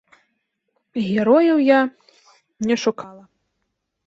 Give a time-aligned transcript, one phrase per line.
[1.11, 1.83] Герояў я
[2.71, 3.23] не шукала.